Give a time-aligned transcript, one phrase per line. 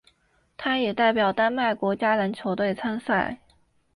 [0.57, 3.39] 他也代表丹麦国家篮球队参赛。